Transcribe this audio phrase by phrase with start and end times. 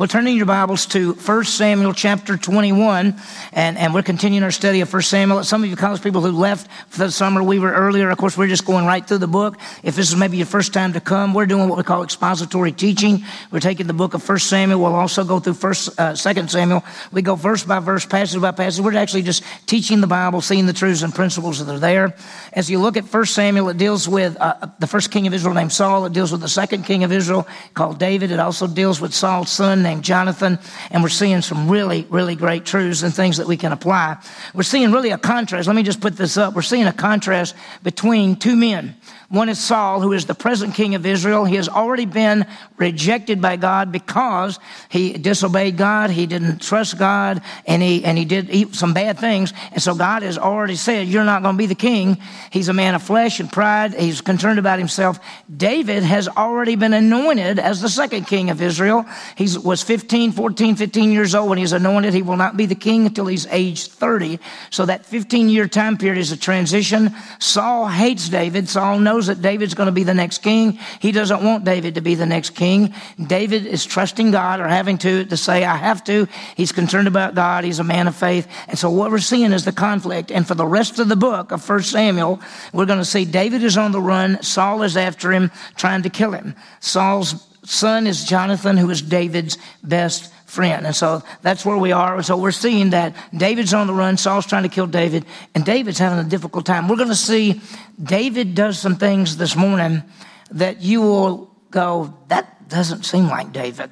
[0.00, 3.20] Well, turning your Bibles to 1 Samuel chapter 21,
[3.52, 5.44] and, and we're continuing our study of 1 Samuel.
[5.44, 8.08] Some of you college people who left for the summer, we were earlier.
[8.08, 9.58] Of course, we're just going right through the book.
[9.82, 12.72] If this is maybe your first time to come, we're doing what we call expository
[12.72, 13.26] teaching.
[13.52, 14.80] We're taking the book of 1 Samuel.
[14.80, 16.82] We'll also go through 1st, uh, 2nd Samuel.
[17.12, 18.82] We go verse by verse, passage by passage.
[18.82, 22.16] We're actually just teaching the Bible, seeing the truths and principles that are there.
[22.54, 25.52] As you look at 1 Samuel, it deals with uh, the first king of Israel
[25.52, 26.06] named Saul.
[26.06, 28.30] It deals with the second king of Israel called David.
[28.30, 30.58] It also deals with Saul's son named Jonathan
[30.90, 34.16] and we're seeing some really, really great truths and things that we can apply.
[34.54, 35.66] We're seeing really a contrast.
[35.66, 36.54] Let me just put this up.
[36.54, 38.96] We're seeing a contrast between two men.
[39.30, 41.44] One is Saul, who is the present king of Israel.
[41.44, 42.46] He has already been
[42.78, 44.58] rejected by God because
[44.88, 46.10] he disobeyed God.
[46.10, 49.52] He didn't trust God and he, and he did some bad things.
[49.70, 52.18] And so God has already said, you're not going to be the king.
[52.50, 53.94] He's a man of flesh and pride.
[53.94, 55.20] He's concerned about himself.
[55.56, 59.06] David has already been anointed as the second king of Israel.
[59.36, 62.14] He was 15, 14, 15 years old when he's anointed.
[62.14, 64.40] He will not be the king until he's age 30.
[64.70, 67.14] So that 15 year time period is a transition.
[67.38, 68.68] Saul hates David.
[68.68, 70.78] Saul knows knows that David's going to be the next king.
[70.98, 72.94] He doesn't want David to be the next king.
[73.26, 76.26] David is trusting God or having to, to say, I have to.
[76.56, 77.64] He's concerned about God.
[77.64, 78.48] He's a man of faith.
[78.66, 80.32] And so what we're seeing is the conflict.
[80.32, 82.40] And for the rest of the book of 1 Samuel,
[82.72, 84.42] we're going to see David is on the run.
[84.42, 86.54] Saul is after him, trying to kill him.
[86.80, 90.86] Saul's son is Jonathan, who is David's best friend.
[90.86, 92.22] And so that's where we are.
[92.22, 95.98] So we're seeing that David's on the run, Saul's trying to kill David, and David's
[95.98, 96.88] having a difficult time.
[96.88, 97.60] We're going to see
[98.02, 100.02] David does some things this morning
[100.50, 103.90] that you will go, that doesn't seem like David.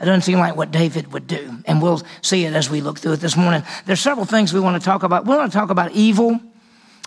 [0.00, 1.58] It doesn't seem like what David would do.
[1.66, 3.62] And we'll see it as we look through it this morning.
[3.86, 5.24] There's several things we want to talk about.
[5.24, 6.40] We want to talk about evil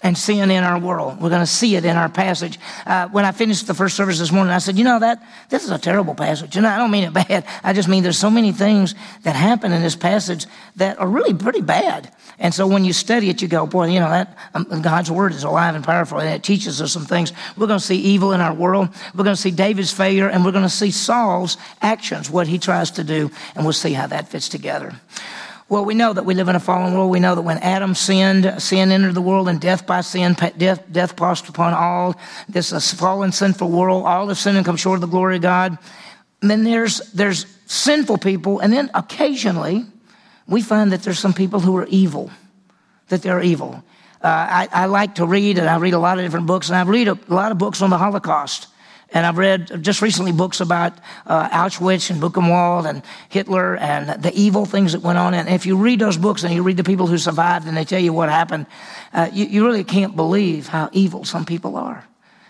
[0.03, 1.19] and sin in our world.
[1.19, 2.59] We're going to see it in our passage.
[2.85, 5.63] Uh, when I finished the first service this morning, I said, you know, that, this
[5.63, 6.55] is a terrible passage.
[6.55, 7.45] And I don't mean it bad.
[7.63, 11.33] I just mean there's so many things that happen in this passage that are really
[11.33, 12.11] pretty bad.
[12.37, 15.33] And so when you study it, you go, boy, you know, that um, God's word
[15.33, 17.33] is alive and powerful and it teaches us some things.
[17.57, 18.89] We're going to see evil in our world.
[19.15, 22.59] We're going to see David's failure and we're going to see Saul's actions, what he
[22.59, 23.31] tries to do.
[23.55, 24.93] And we'll see how that fits together.
[25.69, 27.11] Well, we know that we live in a fallen world.
[27.11, 30.83] We know that when Adam sinned, sin entered the world, and death by sin, death,
[30.89, 32.15] death passed upon all.
[32.47, 34.05] This is a fallen, sinful world.
[34.05, 35.77] All have sinned and come short of the glory of God.
[36.41, 39.85] And then there's there's sinful people, and then occasionally
[40.47, 42.31] we find that there's some people who are evil,
[43.09, 43.83] that they're evil.
[44.23, 46.77] Uh, I, I, like to read, and I read a lot of different books, and
[46.77, 48.67] I read a, a lot of books on the Holocaust.
[49.13, 50.93] And I've read just recently books about
[51.25, 55.33] uh, Auschwitz and Buchenwald and Hitler and the evil things that went on.
[55.33, 57.85] And if you read those books and you read the people who survived and they
[57.85, 58.65] tell you what happened,
[59.13, 62.05] uh, you, you really can't believe how evil some people are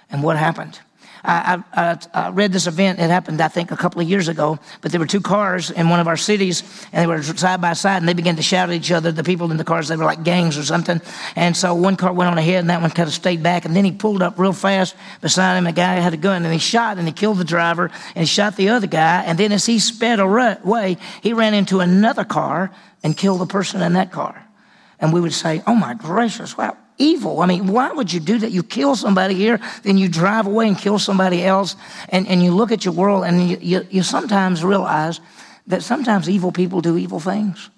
[0.09, 0.79] and what happened.
[1.23, 2.99] I, I, I, read this event.
[2.99, 4.59] It happened, I think, a couple of years ago.
[4.81, 7.73] But there were two cars in one of our cities, and they were side by
[7.73, 9.11] side, and they began to shout at each other.
[9.11, 11.01] The people in the cars, they were like gangs or something.
[11.35, 13.65] And so one car went on ahead, and that one kind of stayed back.
[13.65, 15.67] And then he pulled up real fast beside him.
[15.67, 18.25] A guy had a gun, and he shot, and he killed the driver, and he
[18.25, 19.23] shot the other guy.
[19.23, 22.71] And then as he sped away, he ran into another car
[23.03, 24.43] and killed the person in that car.
[24.99, 26.57] And we would say, "Oh my gracious!
[26.57, 27.41] Wow." Evil.
[27.41, 28.51] I mean, why would you do that?
[28.51, 31.75] You kill somebody here, then you drive away and kill somebody else,
[32.09, 35.19] and, and you look at your world and you, you, you sometimes realize
[35.67, 37.69] that sometimes evil people do evil things.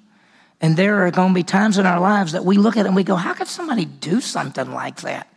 [0.62, 2.88] And there are going to be times in our lives that we look at it
[2.88, 5.28] and we go, how could somebody do something like that?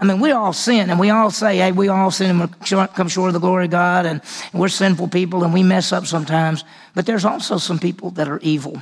[0.00, 3.08] I mean, we all sin and we all say, hey, we all sin and come
[3.08, 4.20] short of the glory of God and
[4.52, 6.64] we're sinful people and we mess up sometimes.
[6.94, 8.80] But there's also some people that are evil.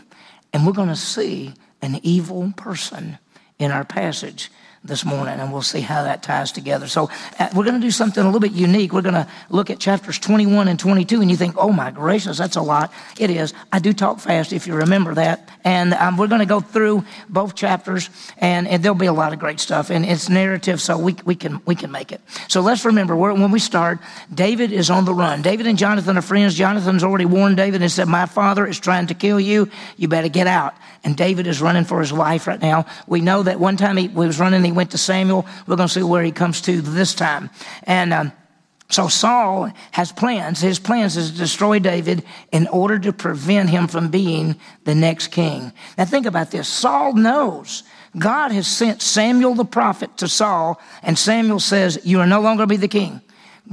[0.53, 3.19] And we're going to see an evil person
[3.59, 4.51] in our passage
[4.87, 6.87] this morning, and we'll see how that ties together.
[6.87, 8.93] So, uh, we're going to do something a little bit unique.
[8.93, 12.39] We're going to look at chapters 21 and 22, and you think, oh my gracious,
[12.39, 12.93] that's a lot.
[13.19, 13.53] It is.
[13.73, 15.49] I do talk fast, if you remember that.
[15.65, 19.33] And um, we're going to go through both chapters, and, and, there'll be a lot
[19.33, 19.91] of great stuff.
[19.91, 22.21] And it's narrative, so we, we, can, we can make it.
[22.49, 23.99] So, let's remember when we start,
[24.33, 25.43] David is on the run.
[25.43, 26.55] David and Jonathan are friends.
[26.55, 29.69] Jonathan's already warned David and said, My father is trying to kill you.
[29.97, 30.75] You better get out.
[31.05, 32.87] And David is running for his life right now.
[33.07, 35.47] We know that one time he was running, he went to Samuel.
[35.67, 37.51] We're going to see where he comes to this time.
[37.85, 38.33] And um,
[38.89, 40.61] so Saul has plans.
[40.61, 45.29] His plans is to destroy David in order to prevent him from being the next
[45.29, 45.73] king.
[45.99, 46.69] Now think about this.
[46.69, 47.83] Saul knows
[48.17, 52.67] God has sent Samuel the prophet to Saul, and Samuel says, You are no longer
[52.67, 53.21] be the king.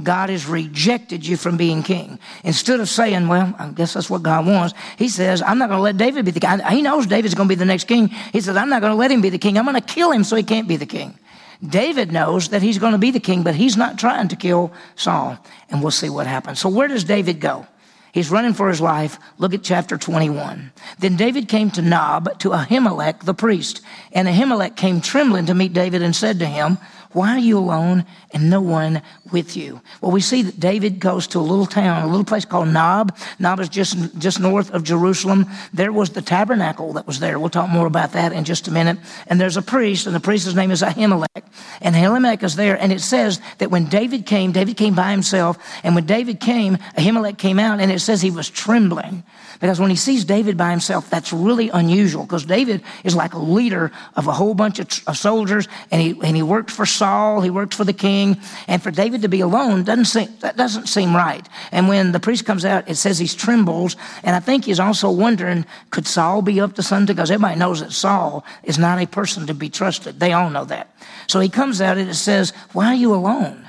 [0.02, 2.18] God has rejected you from being king.
[2.42, 5.78] Instead of saying, well, I guess that's what God wants, he says, I'm not going
[5.78, 6.58] to let David be the king.
[6.70, 8.08] He knows David's going to be the next king.
[8.32, 9.56] He says, I'm not going to let him be the king.
[9.56, 11.18] I'm going to kill him so he can't be the king.
[11.64, 14.72] David knows that he's going to be the king, but he's not trying to kill
[14.96, 15.38] Saul.
[15.70, 16.58] And we'll see what happens.
[16.58, 17.66] So where does David go?
[18.12, 19.18] He's running for his life.
[19.38, 20.72] Look at chapter 21.
[21.00, 23.80] Then David came to Nob to Ahimelech the priest.
[24.12, 26.78] And Ahimelech came trembling to meet David and said to him,
[27.14, 29.00] why are you alone and no one
[29.32, 29.80] with you?
[30.00, 33.16] Well, we see that David goes to a little town, a little place called Nob.
[33.38, 35.46] Nob is just, just north of Jerusalem.
[35.72, 37.38] There was the tabernacle that was there.
[37.38, 38.98] We'll talk more about that in just a minute.
[39.28, 41.44] And there's a priest, and the priest's name is Ahimelech.
[41.80, 42.76] And Ahimelech is there.
[42.80, 45.56] And it says that when David came, David came by himself.
[45.84, 49.22] And when David came, Ahimelech came out, and it says he was trembling.
[49.60, 53.38] Because when he sees David by himself, that's really unusual because David is like a
[53.38, 57.40] leader of a whole bunch of, of, soldiers and he, and he worked for Saul,
[57.40, 58.36] he worked for the king.
[58.68, 61.46] And for David to be alone doesn't seem, that doesn't seem right.
[61.72, 63.96] And when the priest comes out, it says he trembles.
[64.22, 67.14] And I think he's also wondering, could Saul be up to something?
[67.14, 70.20] Because everybody knows that Saul is not a person to be trusted.
[70.20, 70.94] They all know that.
[71.26, 73.66] So he comes out and it says, why are you alone?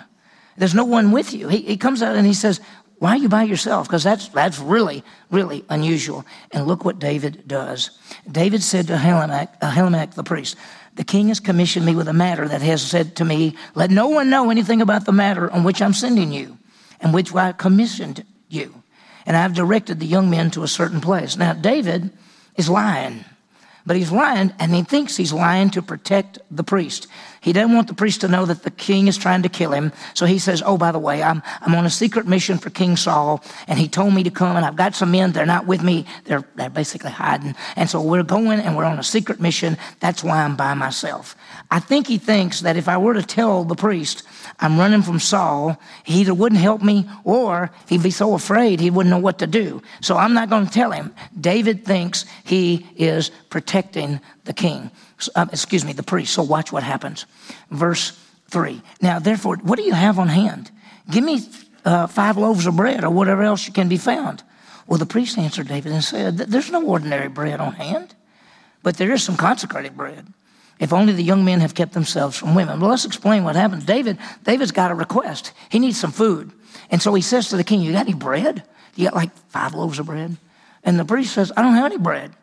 [0.58, 1.48] There's no one with you.
[1.48, 2.62] He, he comes out and he says,
[3.00, 3.88] why are you by yourself?
[3.88, 6.26] Because that's, that's really, really unusual.
[6.52, 7.92] And look what David does.
[8.32, 10.56] David said to Ahimelech, Ahimelech uh, the priest,
[10.96, 14.08] the king has commissioned me with a matter that has said to me, let no
[14.08, 16.58] one know anything about the matter on which I'm sending you
[17.02, 18.82] and which I commissioned you.
[19.26, 21.36] And I've directed the young men to a certain place.
[21.36, 22.12] Now, David
[22.56, 23.26] is lying.
[23.86, 27.08] But he's lying, and he thinks he's lying to protect the priest.
[27.40, 29.92] He doesn't want the priest to know that the king is trying to kill him.
[30.16, 32.98] So he says, Oh, by the way, I'm, I'm on a secret mission for King
[32.98, 35.32] Saul, and he told me to come, and I've got some men.
[35.32, 36.08] They're not with me.
[36.24, 37.54] They're, they're basically hiding.
[37.76, 39.78] And so we're going, and we're on a secret mission.
[40.00, 41.36] That's why I'm by myself.
[41.70, 44.24] I think he thinks that if I were to tell the priest
[44.60, 48.90] I'm running from Saul, he either wouldn't help me or he'd be so afraid he
[48.90, 49.81] wouldn't know what to do.
[50.02, 51.13] So I'm not going to tell him.
[51.40, 54.92] David thinks he is protecting the king,
[55.36, 56.34] uh, excuse me, the priest.
[56.34, 57.25] So watch what happens.
[57.69, 58.18] Verse
[58.50, 58.81] 3.
[59.02, 60.72] Now, therefore, what do you have on hand?
[61.10, 61.42] Give me
[61.84, 64.44] uh, five loaves of bread or whatever else can be found.
[64.88, 68.16] Well, the priest answered David and said, There's no ordinary bread on hand,
[68.84, 70.28] but there is some consecrated bread.
[70.80, 72.80] If only the young men have kept themselves from women.
[72.80, 73.86] Well, let's explain what happens.
[73.86, 75.54] David, David's got a request.
[75.69, 76.51] He needs some food.
[76.89, 78.63] And so he says to the king, You got any bread?
[78.95, 80.38] You got like five loaves of bread?
[80.83, 82.33] And the priest says, I don't have any bread.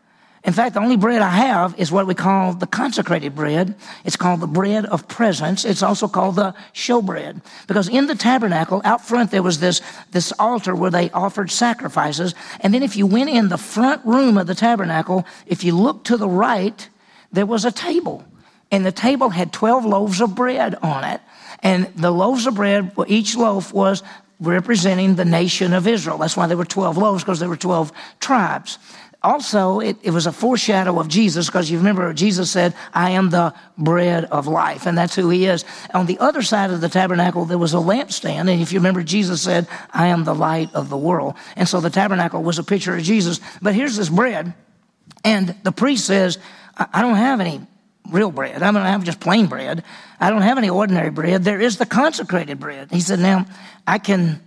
[0.45, 3.77] In fact, the only bread I have is what we call the consecrated bread.
[4.05, 5.65] It's called the bread of presence.
[5.65, 7.43] It's also called the showbread.
[7.69, 9.81] Because in the tabernacle, out front, there was this,
[10.11, 12.35] this altar where they offered sacrifices.
[12.59, 16.09] And then if you went in the front room of the tabernacle, if you looked
[16.09, 16.89] to the right,
[17.33, 18.25] there was a table.
[18.71, 21.21] And the table had 12 loaves of bread on it.
[21.63, 24.03] And the loaves of bread, each loaf was
[24.41, 26.19] representing the nation of Israel.
[26.19, 28.79] That's why there were 12 loaves, because there were 12 tribes.
[29.23, 33.31] Also, it, it was a foreshadow of Jesus, because you remember Jesus said, I am
[33.31, 35.65] the bread of life, and that's who he is.
[35.95, 39.05] On the other side of the tabernacle, there was a lampstand, and if you remember,
[39.05, 41.35] Jesus said, I am the light of the world.
[41.55, 43.39] And so the tabernacle was a picture of Jesus.
[43.61, 44.55] But here's this bread,
[45.25, 46.39] and the priest says,
[46.77, 47.61] I don't have any
[48.11, 48.63] real bread.
[48.63, 49.85] I don't have just plain bread.
[50.19, 51.45] I don't have any ordinary bread.
[51.45, 52.91] There is the consecrated bread.
[52.91, 53.47] He said, Now,
[53.87, 54.41] I can,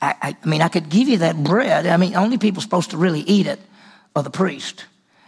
[0.00, 1.86] I, I mean, I could give you that bread.
[1.86, 3.60] I mean, only people supposed to really eat it
[4.14, 4.86] are the priest.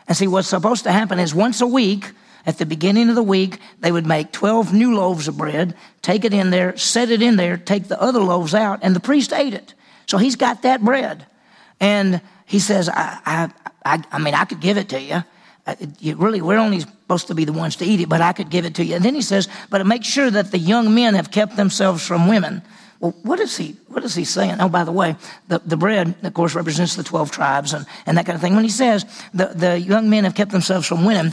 [0.08, 2.12] And see, what's supposed to happen is once a week,
[2.46, 6.24] at the beginning of the week, they would make 12 new loaves of bread, take
[6.24, 9.32] it in there, set it in there, take the other loaves out, and the priest
[9.32, 9.74] ate it.
[10.06, 11.26] So he's got that bread.
[11.80, 13.50] And he says, I, I,
[13.84, 15.24] I, I mean, I could give it to you
[15.66, 18.32] Uh, you really, we're only supposed to be the ones to eat it, but I
[18.32, 18.94] could give it to you.
[18.94, 22.28] And then he says, but make sure that the young men have kept themselves from
[22.28, 22.62] women.
[23.00, 24.56] Well, what is he, what is he saying?
[24.60, 25.16] Oh, by the way,
[25.48, 28.54] the, the bread, of course, represents the 12 tribes and, and that kind of thing.
[28.54, 29.04] When he says
[29.34, 31.32] the, the young men have kept themselves from women,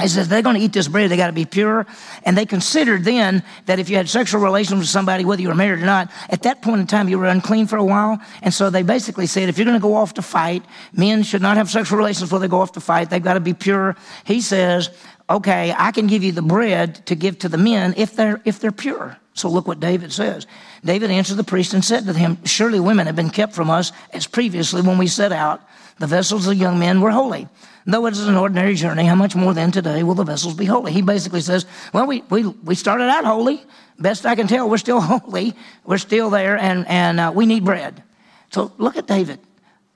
[0.00, 1.86] he says they're going to eat this bread, they got to be pure.
[2.24, 5.54] And they considered then that if you had sexual relations with somebody, whether you were
[5.54, 8.20] married or not, at that point in time you were unclean for a while.
[8.42, 11.42] And so they basically said if you're going to go off to fight, men should
[11.42, 13.08] not have sexual relations before they go off to fight.
[13.08, 13.96] They've got to be pure.
[14.24, 14.90] He says,
[15.30, 18.60] okay, I can give you the bread to give to the men if they're, if
[18.60, 19.16] they're pure.
[19.34, 20.46] So look what David says.
[20.84, 23.92] David answered the priest and said to him, Surely women have been kept from us
[24.12, 25.60] as previously when we set out.
[25.98, 27.48] The vessels of young men were holy.
[27.86, 30.64] Though it is an ordinary journey, how much more then today will the vessels be
[30.64, 30.92] holy?
[30.92, 33.62] He basically says, well, we, we, we started out holy.
[33.98, 35.54] Best I can tell, we're still holy.
[35.84, 38.02] We're still there, and, and uh, we need bread.
[38.50, 39.38] So look at David.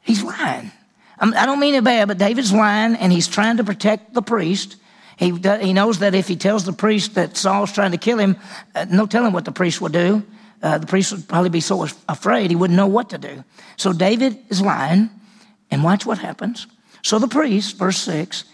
[0.02, 0.71] He's lying.
[1.19, 4.76] I don't mean it bad, but David's lying, and he's trying to protect the priest.
[5.19, 8.38] He, he knows that if he tells the priest that Saul's trying to kill him,
[8.75, 10.23] uh, no telling what the priest would do.
[10.62, 13.45] Uh, the priest would probably be so afraid he wouldn't know what to do.
[13.76, 15.11] So David is lying,
[15.70, 16.66] and watch what happens.
[17.02, 18.44] So the priest, verse 6,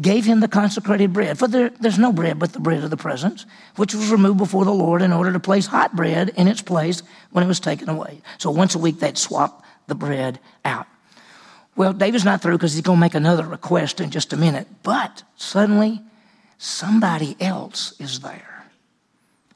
[0.00, 1.38] gave him the consecrated bread.
[1.38, 4.64] For there, there's no bread but the bread of the presence, which was removed before
[4.64, 7.88] the Lord in order to place hot bread in its place when it was taken
[7.88, 8.20] away.
[8.38, 10.86] So once a week they'd swap the bread out.
[11.76, 14.66] Well, David's not through because he's going to make another request in just a minute.
[14.82, 16.00] But suddenly,
[16.58, 18.64] somebody else is there.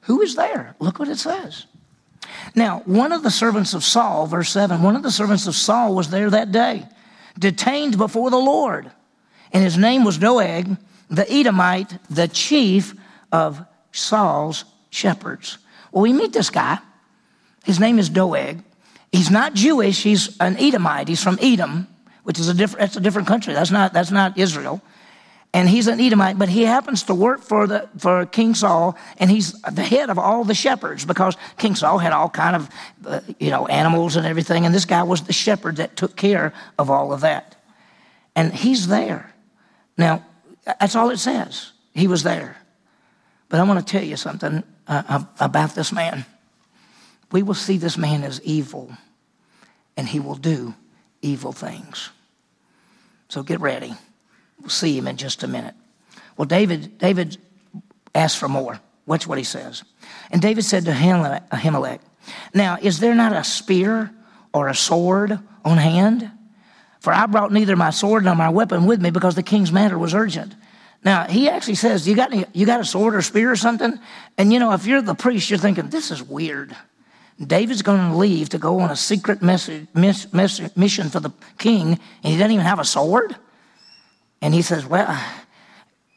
[0.02, 0.74] Who is there?
[0.78, 1.66] Look what it says.
[2.54, 5.94] Now, one of the servants of Saul, verse 7, one of the servants of Saul
[5.94, 6.86] was there that day,
[7.38, 8.90] detained before the Lord.
[9.52, 10.76] And his name was Doeg,
[11.08, 12.94] the Edomite, the chief
[13.32, 15.58] of Saul's shepherds.
[15.92, 16.78] Well, we meet this guy.
[17.64, 18.62] His name is Doeg.
[19.12, 21.08] He's not Jewish, he's an Edomite.
[21.08, 21.88] He's from Edom,
[22.22, 23.54] which is a different, that's a different country.
[23.54, 24.80] That's not, that's not Israel
[25.52, 29.30] and he's an Edomite, but he happens to work for the for King Saul, and
[29.30, 32.68] he's the head of all the shepherds because King Saul had all kind of
[33.04, 36.52] uh, you know animals and everything, and this guy was the shepherd that took care
[36.78, 37.56] of all of that,
[38.36, 39.34] and he's there.
[39.96, 40.24] Now,
[40.64, 41.72] that's all it says.
[41.94, 42.56] He was there,
[43.48, 46.24] but I want to tell you something uh, about this man.
[47.32, 48.92] We will see this man as evil,
[49.96, 50.74] and he will do
[51.22, 52.10] evil things.
[53.28, 53.94] So get ready.
[54.60, 55.74] We'll see him in just a minute.
[56.36, 57.38] Well, David, David
[58.14, 58.80] asked for more.
[59.06, 59.82] Watch what he says.
[60.30, 62.00] And David said to Ahimelech,
[62.54, 64.10] Now, is there not a spear
[64.52, 66.30] or a sword on hand?
[67.00, 69.98] For I brought neither my sword nor my weapon with me because the king's matter
[69.98, 70.54] was urgent.
[71.02, 73.98] Now, he actually says, you got, any, you got a sword or spear or something?
[74.36, 76.76] And you know, if you're the priest, you're thinking, this is weird.
[77.44, 81.30] David's going to leave to go on a secret message, miss, miss, mission for the
[81.56, 83.34] king, and he doesn't even have a sword?
[84.42, 85.18] And he says, Well,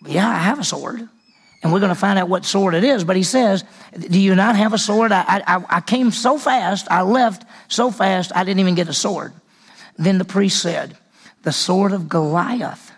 [0.06, 1.08] yeah, I have a sword.
[1.62, 3.04] And we're going to find out what sword it is.
[3.04, 3.64] But he says,
[3.98, 5.12] Do you not have a sword?
[5.12, 8.94] I, I, I came so fast, I left so fast, I didn't even get a
[8.94, 9.34] sword.
[9.98, 10.98] Then the priest said,
[11.44, 12.92] The sword of Goliath,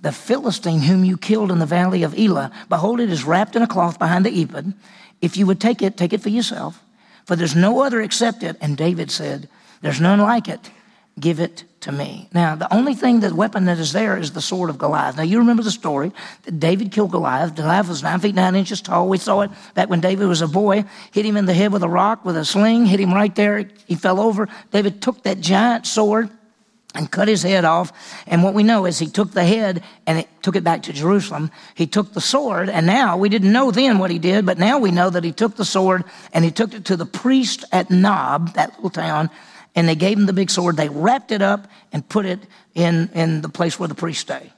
[0.00, 3.62] the Philistine whom you killed in the valley of Elah, behold, it is wrapped in
[3.62, 4.72] a cloth behind the ephod.
[5.20, 6.82] If you would take it, take it for yourself.
[7.26, 8.56] For there's no other except it.
[8.60, 9.48] And David said,
[9.82, 10.70] There's none like it
[11.20, 12.28] give it to me.
[12.32, 15.16] Now, the only thing, the weapon that is there is the sword of Goliath.
[15.16, 16.12] Now, you remember the story
[16.42, 17.54] that David killed Goliath.
[17.54, 19.08] Goliath was nine feet nine inches tall.
[19.08, 20.84] We saw it back when David was a boy.
[21.12, 23.68] Hit him in the head with a rock, with a sling, hit him right there.
[23.86, 24.48] He fell over.
[24.72, 26.30] David took that giant sword
[26.94, 27.92] and cut his head off.
[28.26, 30.92] And what we know is he took the head and it took it back to
[30.92, 31.50] Jerusalem.
[31.74, 34.78] He took the sword, and now we didn't know then what he did, but now
[34.78, 37.90] we know that he took the sword and he took it to the priest at
[37.90, 39.30] Nob, that little town,
[39.74, 40.76] and they gave him the big sword.
[40.76, 42.40] They wrapped it up and put it
[42.74, 44.52] in, in the place where the priests stay.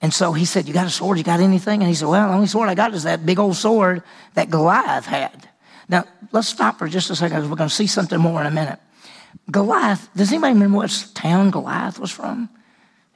[0.00, 1.18] And so he said, You got a sword?
[1.18, 1.80] You got anything?
[1.80, 4.02] And he said, Well, the only sword I got is that big old sword
[4.34, 5.48] that Goliath had.
[5.88, 8.46] Now, let's stop for just a second because we're going to see something more in
[8.46, 8.78] a minute.
[9.50, 12.48] Goliath, does anybody remember what town Goliath was from?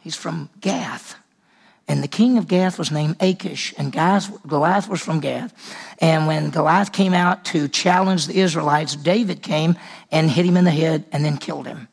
[0.01, 1.17] He's from Gath.
[1.93, 5.53] And the king of Gath was named Achish, and Goliath was from Gath.
[5.99, 9.77] And when Goliath came out to challenge the Israelites, David came
[10.11, 11.89] and hit him in the head and then killed him.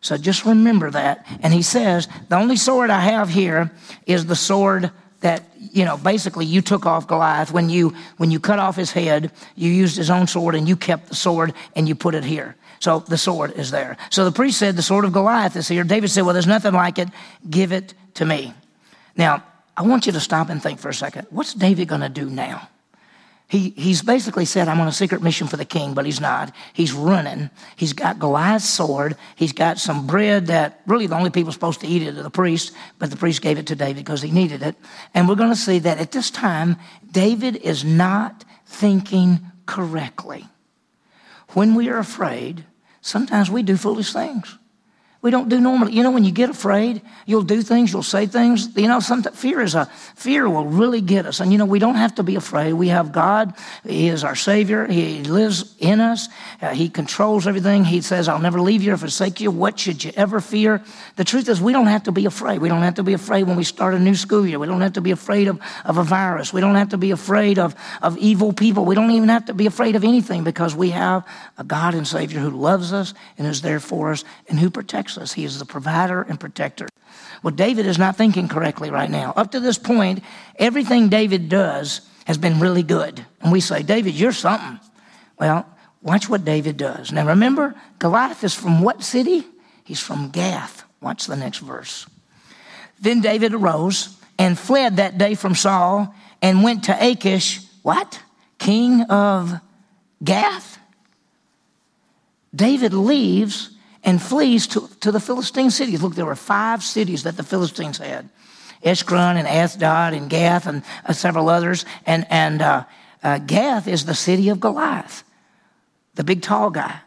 [0.00, 1.26] So just remember that.
[1.42, 3.72] And he says, The only sword I have here
[4.06, 8.40] is the sword that you know basically you took off goliath when you when you
[8.40, 11.86] cut off his head you used his own sword and you kept the sword and
[11.86, 15.04] you put it here so the sword is there so the priest said the sword
[15.04, 17.08] of goliath is here david said well there's nothing like it
[17.48, 18.52] give it to me
[19.16, 19.44] now,
[19.76, 21.26] I want you to stop and think for a second.
[21.30, 22.68] What's David going to do now?
[23.48, 26.54] He, he's basically said, I'm on a secret mission for the king, but he's not.
[26.72, 27.50] He's running.
[27.76, 29.14] He's got Goliath's sword.
[29.36, 32.30] He's got some bread that really the only people supposed to eat it are the
[32.30, 34.74] priest, but the priest gave it to David because he needed it.
[35.12, 36.76] And we're going to see that at this time,
[37.10, 40.46] David is not thinking correctly.
[41.48, 42.64] When we are afraid,
[43.02, 44.56] sometimes we do foolish things
[45.22, 45.92] we don't do normally.
[45.92, 48.76] You know, when you get afraid, you'll do things, you'll say things.
[48.76, 49.86] You know, sometimes fear is a
[50.16, 51.38] fear will really get us.
[51.38, 52.72] And you know, we don't have to be afraid.
[52.72, 53.54] We have God.
[53.86, 54.84] He is our Savior.
[54.84, 56.28] He lives in us.
[56.60, 57.84] Uh, he controls everything.
[57.84, 60.82] He says, "I'll never leave you or forsake you." What should you ever fear?
[61.14, 62.60] The truth is, we don't have to be afraid.
[62.60, 64.58] We don't have to be afraid when we start a new school year.
[64.58, 66.52] We don't have to be afraid of, of a virus.
[66.52, 68.84] We don't have to be afraid of, of evil people.
[68.84, 71.24] We don't even have to be afraid of anything because we have
[71.58, 75.11] a God and Savior who loves us and is there for us and who protects
[75.12, 75.34] protects us.
[75.34, 76.88] He is the provider and protector.
[77.42, 79.32] Well, David is not thinking correctly right now.
[79.36, 80.22] Up to this point,
[80.56, 83.24] everything David does has been really good.
[83.40, 84.78] And we say, David, you're something.
[85.38, 85.66] Well,
[86.02, 87.12] watch what David does.
[87.12, 89.44] Now remember, Goliath is from what city?
[89.84, 90.84] He's from Gath.
[91.00, 92.06] Watch the next verse.
[93.00, 98.20] Then David arose and fled that day from Saul and went to Achish, what?
[98.58, 99.54] King of
[100.22, 100.78] Gath?
[102.54, 103.71] David leaves
[104.04, 106.02] and flees to, to the Philistine cities.
[106.02, 108.28] Look, there were five cities that the Philistines had
[108.82, 111.84] Ekron and Ashdod and Gath and uh, several others.
[112.06, 112.84] And, and uh,
[113.22, 115.24] uh, Gath is the city of Goliath,
[116.14, 117.00] the big tall guy.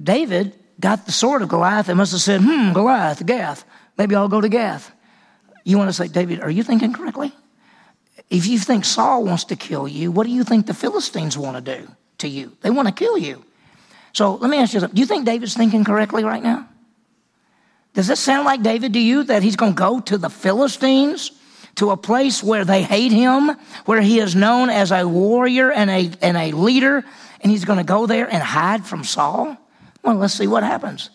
[0.00, 1.86] David got the sword of Goliath.
[1.86, 3.64] They must have said, hmm, Goliath, Gath.
[3.96, 4.92] Maybe I'll go to Gath.
[5.64, 7.32] You want to say, David, are you thinking correctly?
[8.30, 11.64] If you think Saul wants to kill you, what do you think the Philistines want
[11.64, 11.88] to do
[12.18, 12.56] to you?
[12.60, 13.44] They want to kill you.
[14.18, 14.96] So let me ask you something.
[14.96, 16.68] Do you think David's thinking correctly right now?
[17.94, 21.30] Does this sound like David to you that he's going to go to the Philistines,
[21.76, 23.52] to a place where they hate him,
[23.84, 27.04] where he is known as a warrior and a, and a leader,
[27.42, 29.56] and he's going to go there and hide from Saul?
[30.02, 31.10] Well, let's see what happens.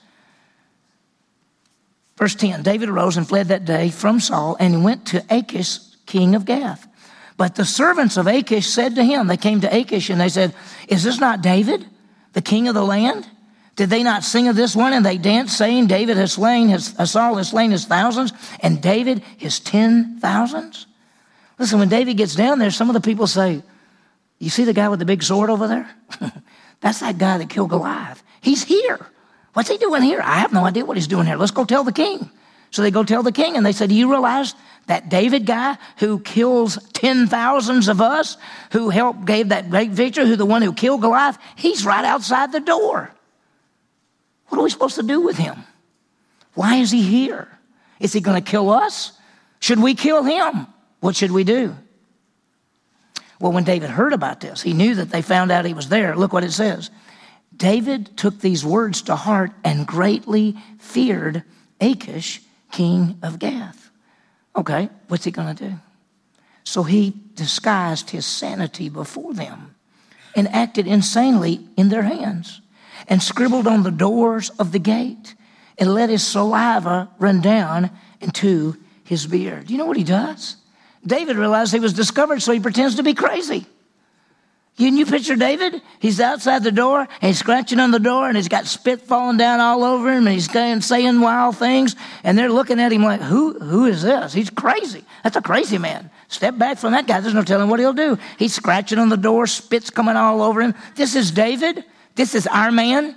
[2.15, 6.35] Verse 10 David arose and fled that day from Saul and went to Achish, king
[6.35, 6.87] of Gath.
[7.35, 10.55] But the servants of Achish said to him, they came to Achish and they said,
[10.87, 11.85] Is this not David,
[12.33, 13.27] the king of the land?
[13.75, 14.93] Did they not sing of this one?
[14.93, 19.23] And they danced, saying, David has slain his, Saul has slain his thousands, and David
[19.37, 20.85] his ten thousands.
[21.57, 23.63] Listen, when David gets down there, some of the people say,
[24.37, 25.89] You see the guy with the big sword over there?
[26.81, 28.21] That's that guy that killed Goliath.
[28.41, 28.99] He's here.
[29.53, 30.21] What's he doing here?
[30.21, 31.37] I have no idea what he's doing here.
[31.37, 32.29] Let's go tell the king.
[32.71, 34.53] So they go tell the king, and they said, Do you realize
[34.87, 38.37] that David guy who kills ten thousands of us,
[38.71, 42.51] who helped, gave that great victory, who the one who killed Goliath, he's right outside
[42.51, 43.11] the door.
[44.47, 45.63] What are we supposed to do with him?
[46.53, 47.47] Why is he here?
[47.99, 49.13] Is he going to kill us?
[49.59, 50.67] Should we kill him?
[50.99, 51.75] What should we do?
[53.39, 56.15] Well, when David heard about this, he knew that they found out he was there.
[56.15, 56.91] Look what it says.
[57.55, 61.43] David took these words to heart and greatly feared
[61.81, 63.82] Achish, king of Gath.
[64.55, 65.75] Okay, what's he going to do?
[66.63, 69.75] So he disguised his sanity before them
[70.35, 72.61] and acted insanely in their hands
[73.07, 75.35] and scribbled on the doors of the gate
[75.77, 77.89] and let his saliva run down
[78.21, 79.69] into his beard.
[79.69, 80.57] You know what he does?
[81.05, 83.65] David realized he was discovered, so he pretends to be crazy.
[84.77, 85.83] Can you picture David?
[85.99, 89.37] He's outside the door and he's scratching on the door and he's got spit falling
[89.37, 93.21] down all over him and he's saying wild things and they're looking at him like,
[93.21, 94.33] who, who is this?
[94.33, 95.05] He's crazy.
[95.23, 96.09] That's a crazy man.
[96.27, 97.19] Step back from that guy.
[97.19, 98.17] There's no telling what he'll do.
[98.39, 100.73] He's scratching on the door, spit's coming all over him.
[100.95, 101.85] This is David.
[102.15, 103.15] This is our man.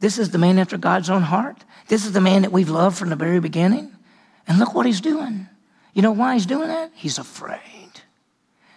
[0.00, 1.64] This is the man after God's own heart.
[1.88, 3.90] This is the man that we've loved from the very beginning.
[4.46, 5.48] And look what he's doing.
[5.94, 6.90] You know why he's doing that?
[6.94, 7.60] He's afraid.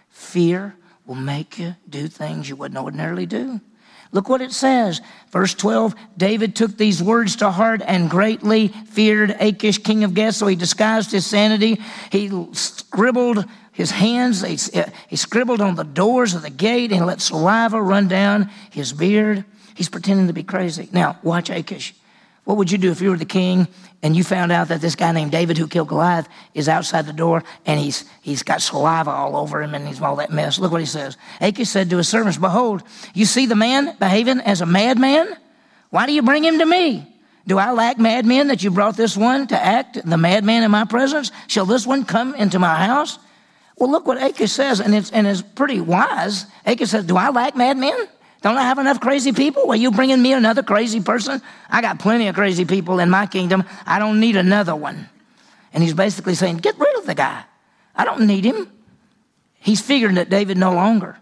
[0.09, 3.61] Fear will make you do things you wouldn't ordinarily do.
[4.11, 5.01] Look what it says.
[5.31, 10.35] Verse 12 David took these words to heart and greatly feared Achish, king of Gath,
[10.35, 11.81] so he disguised his sanity.
[12.11, 14.57] He scribbled his hands, he,
[15.09, 19.43] he scribbled on the doors of the gate and let saliva run down his beard.
[19.75, 20.87] He's pretending to be crazy.
[20.93, 21.93] Now, watch Achish.
[22.45, 23.67] What would you do if you were the king
[24.03, 27.13] and you found out that this guy named David who killed Goliath is outside the
[27.13, 30.59] door and he's, he's got saliva all over him and he's all that mess?
[30.59, 31.17] Look what he says.
[31.41, 32.83] Achish said to his servants, Behold,
[33.15, 35.35] you see the man behaving as a madman?
[35.89, 37.11] Why do you bring him to me?
[37.47, 40.85] Do I lack madmen that you brought this one to act the madman in my
[40.85, 41.31] presence?
[41.47, 43.17] Shall this one come into my house?
[43.77, 46.45] Well, look what Achish says, and it's, and it's pretty wise.
[46.65, 48.07] Achish says, Do I lack madmen?
[48.45, 49.71] Don't I have enough crazy people?
[49.71, 51.41] Are you bringing me another crazy person?
[51.67, 53.63] I got plenty of crazy people in my kingdom.
[53.87, 55.09] I don't need another one.
[55.73, 57.43] And he's basically saying, Get rid of the guy.
[57.95, 58.71] I don't need him.
[59.55, 61.17] He's figuring that David no longer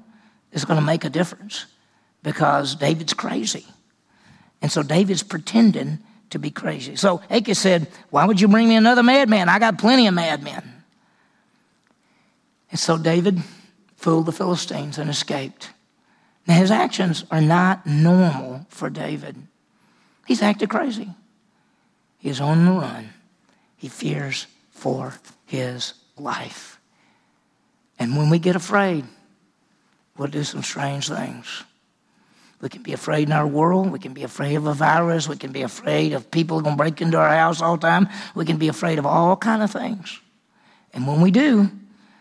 [0.52, 1.66] is going to make a difference
[2.24, 3.66] because David's crazy.
[4.62, 6.00] And so David's pretending
[6.32, 6.98] to be crazy.
[6.98, 9.48] So Achish said, Why would you bring me another madman?
[9.48, 10.84] I got plenty of madmen.
[12.70, 13.42] And so David
[13.96, 15.70] fooled the Philistines and escaped.
[16.48, 19.36] Now, his actions are not normal for David.
[20.28, 21.10] He's acted crazy.
[22.18, 23.10] He is on the run.
[23.78, 25.14] He fears for
[25.46, 26.80] his life.
[28.00, 29.06] And when we get afraid,
[30.18, 31.64] we'll do some strange things.
[32.62, 33.92] We can be afraid in our world.
[33.92, 35.28] We can be afraid of a virus.
[35.28, 38.08] We can be afraid of people going to break into our house all the time.
[38.36, 40.20] We can be afraid of all kind of things.
[40.94, 41.70] And when we do,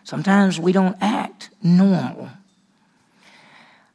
[0.03, 2.29] sometimes we don't act normal.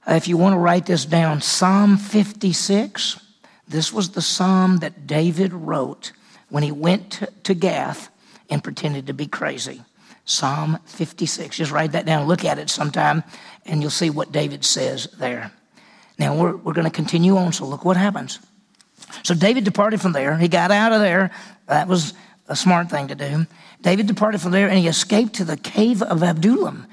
[0.09, 3.21] Uh, if you want to write this down, Psalm 56,
[3.69, 6.13] this was the psalm that David wrote
[6.49, 8.09] when he went to Gath
[8.49, 9.83] and pretended to be crazy.
[10.25, 11.57] Psalm 56.
[11.57, 13.23] Just write that down, look at it sometime,
[13.67, 15.53] and you'll see what David says there.
[16.19, 18.39] Now, we're, we're going to continue on, so look what happens.
[19.23, 20.37] So, David departed from there.
[20.39, 21.31] He got out of there.
[21.67, 22.15] That was
[22.49, 23.47] a smart thing to do.
[23.83, 26.87] David departed from there and he escaped to the cave of Adullam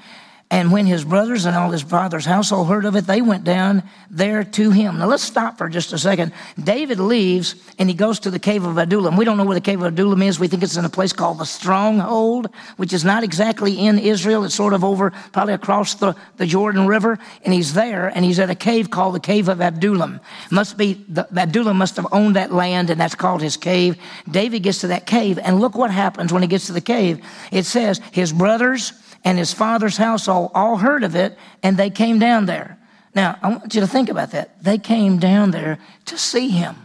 [0.48, 3.82] And when his brothers and all his father's household heard of it, they went down
[4.08, 4.98] there to him.
[4.98, 6.32] Now let's stop for just a second.
[6.62, 9.16] David leaves and he goes to the cave of Adullam.
[9.16, 10.38] We don't know where the cave of Adullam is.
[10.38, 14.44] We think it's in a place called the Stronghold, which is not exactly in Israel.
[14.44, 17.18] It's sort of over, probably across the, the Jordan River.
[17.44, 20.20] And he's there and he's at a cave called the cave of Adullam.
[20.52, 23.96] Must be, the, Adullam must have owned that land and that's called his cave.
[24.30, 27.20] David gets to that cave and look what happens when he gets to the cave.
[27.50, 28.92] It says his brothers,
[29.26, 32.78] and his father's household all heard of it and they came down there.
[33.14, 34.62] Now, I want you to think about that.
[34.62, 36.76] They came down there to see him.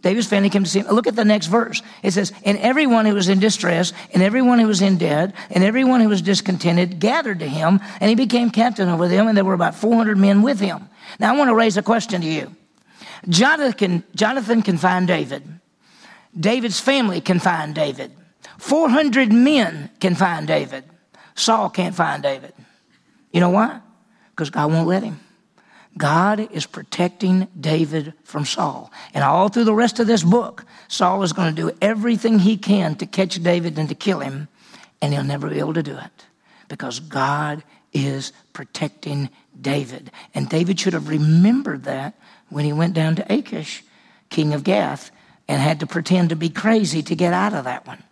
[0.00, 0.86] David's family came to see him.
[0.88, 1.82] Look at the next verse.
[2.02, 5.64] It says, And everyone who was in distress, and everyone who was in debt, and
[5.64, 9.46] everyone who was discontented gathered to him, and he became captain over them, and there
[9.46, 10.90] were about 400 men with him.
[11.18, 12.54] Now, I want to raise a question to you.
[13.28, 15.42] Jonathan, Jonathan can find David.
[16.38, 18.12] David's family can find David.
[18.58, 20.84] 400 men can find David.
[21.34, 22.52] Saul can't find David.
[23.32, 23.80] You know why?
[24.30, 25.20] Because God won't let him.
[25.96, 28.90] God is protecting David from Saul.
[29.12, 32.56] And all through the rest of this book, Saul is going to do everything he
[32.56, 34.48] can to catch David and to kill him,
[35.00, 36.26] and he'll never be able to do it
[36.68, 40.10] because God is protecting David.
[40.34, 42.14] And David should have remembered that
[42.48, 43.84] when he went down to Achish,
[44.30, 45.10] king of Gath,
[45.46, 48.02] and had to pretend to be crazy to get out of that one.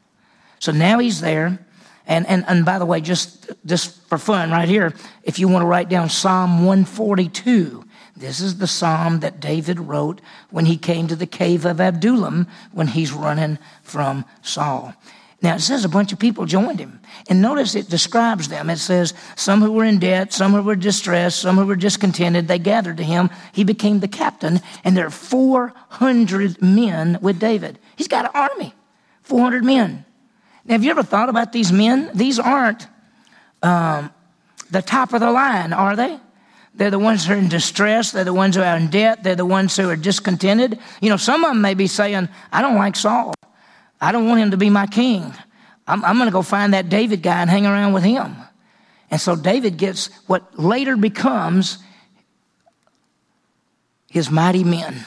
[0.60, 1.58] So now he's there.
[2.06, 5.62] And, and, and by the way, just, just for fun, right here, if you want
[5.62, 7.84] to write down Psalm 142,
[8.16, 12.46] this is the psalm that David wrote when he came to the cave of Adullam
[12.72, 14.94] when he's running from Saul.
[15.42, 17.00] Now it says a bunch of people joined him.
[17.28, 18.70] And notice it describes them.
[18.70, 22.46] It says some who were in debt, some who were distressed, some who were discontented,
[22.46, 23.28] they gathered to him.
[23.52, 27.80] He became the captain, and there are 400 men with David.
[27.96, 28.72] He's got an army,
[29.22, 30.04] 400 men.
[30.64, 32.10] Now, have you ever thought about these men?
[32.14, 32.86] These aren't
[33.62, 34.10] um,
[34.70, 36.18] the top of the line, are they?
[36.74, 38.12] They're the ones who are in distress.
[38.12, 39.22] They're the ones who are in debt.
[39.22, 40.78] They're the ones who are discontented.
[41.00, 43.34] You know, some of them may be saying, I don't like Saul.
[44.00, 45.34] I don't want him to be my king.
[45.86, 48.36] I'm, I'm going to go find that David guy and hang around with him.
[49.10, 51.78] And so David gets what later becomes
[54.08, 55.04] his mighty men.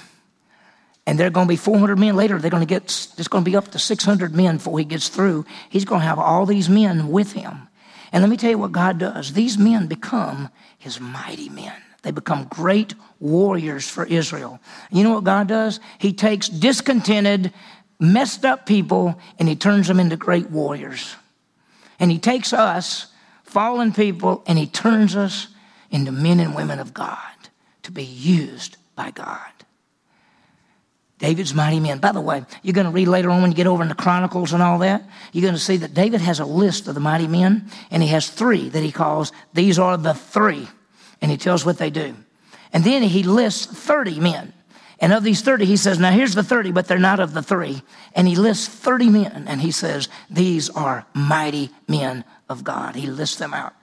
[1.08, 2.40] And they're going to be 400 men later.
[2.40, 5.08] They're going to get, it's going to be up to 600 men before he gets
[5.08, 5.46] through.
[5.70, 7.68] He's going to have all these men with him.
[8.12, 9.34] And let me tell you what God does.
[9.34, 11.74] These men become his mighty men.
[12.02, 14.60] They become great warriors for Israel.
[14.92, 15.80] You know what God does?
[15.98, 17.52] He takes discontented,
[18.00, 21.16] messed up people and he turns them into great warriors.
[22.00, 23.08] And he takes us,
[23.44, 25.48] fallen people, and he turns us
[25.90, 27.18] into men and women of God
[27.84, 29.55] to be used by God.
[31.26, 31.98] David's mighty men.
[31.98, 33.96] By the way, you're going to read later on when you get over in the
[33.96, 37.02] Chronicles and all that, you're going to see that David has a list of the
[37.02, 40.68] mighty men, and he has three that he calls, these are the three.
[41.24, 42.16] And he tells what they do.
[42.72, 44.54] And then he lists 30 men.
[45.00, 47.42] And of these 30, he says, now here's the 30, but they're not of the
[47.42, 47.82] three.
[48.14, 52.96] And he lists 30 men, and he says, these are mighty men of God.
[52.96, 53.74] He lists them out.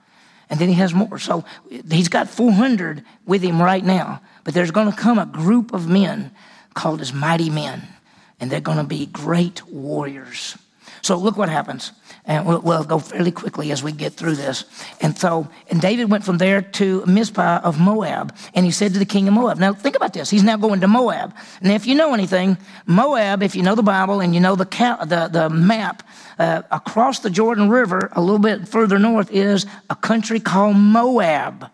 [0.49, 1.19] And then he has more.
[1.19, 1.43] So
[1.91, 4.21] he's got 400 with him right now.
[4.45, 6.31] But there's going to come a group of men
[6.73, 7.87] called as mighty men,
[8.39, 10.57] and they're going to be great warriors.
[11.03, 11.91] So look what happens.
[12.25, 14.63] And we'll, we'll, go fairly quickly as we get through this.
[15.01, 18.99] And so, and David went from there to Mizpah of Moab, and he said to
[18.99, 20.29] the king of Moab, Now think about this.
[20.29, 21.35] He's now going to Moab.
[21.61, 24.63] And if you know anything, Moab, if you know the Bible and you know the,
[24.63, 26.07] the, the map,
[26.39, 31.69] uh, across the Jordan River, a little bit further north, is a country called Moab,